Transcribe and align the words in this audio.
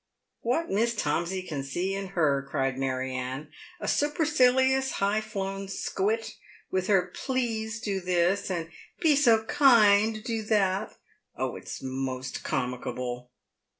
"What 0.39 0.71
Miss 0.71 0.95
Tomsey 0.95 1.43
can 1.43 1.61
see 1.61 1.93
in 1.93 2.07
her," 2.17 2.43
cried 2.49 2.75
Mary 2.75 3.13
Anne," 3.15 3.51
a 3.79 3.87
super 3.87 4.25
cilious 4.25 4.93
highflown 4.93 5.67
squit, 5.67 6.37
with 6.71 6.87
her 6.87 7.11
'please 7.13 7.79
do 7.79 7.99
this,' 8.01 8.49
and' 8.49 8.71
be 9.03 9.15
so 9.15 9.43
kind 9.45 10.23
do 10.23 10.41
that'— 10.41 10.97
oh, 11.37 11.55
it's 11.55 11.83
most 11.83 12.43
comicable." 12.43 13.29